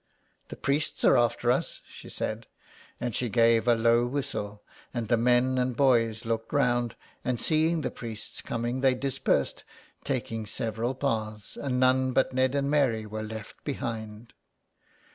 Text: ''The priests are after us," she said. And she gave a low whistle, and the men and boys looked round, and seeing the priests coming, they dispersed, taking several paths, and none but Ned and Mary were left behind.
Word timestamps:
''The 0.49 0.55
priests 0.55 1.03
are 1.05 1.15
after 1.15 1.51
us," 1.51 1.79
she 1.87 2.09
said. 2.09 2.47
And 2.99 3.15
she 3.15 3.29
gave 3.29 3.67
a 3.67 3.75
low 3.75 4.07
whistle, 4.07 4.63
and 4.95 5.09
the 5.09 5.15
men 5.15 5.59
and 5.59 5.77
boys 5.77 6.25
looked 6.25 6.51
round, 6.51 6.95
and 7.23 7.39
seeing 7.39 7.81
the 7.81 7.91
priests 7.91 8.41
coming, 8.41 8.81
they 8.81 8.95
dispersed, 8.95 9.63
taking 10.03 10.47
several 10.47 10.95
paths, 10.95 11.55
and 11.55 11.79
none 11.79 12.13
but 12.13 12.33
Ned 12.33 12.55
and 12.55 12.67
Mary 12.67 13.05
were 13.05 13.21
left 13.21 13.63
behind. 13.63 14.33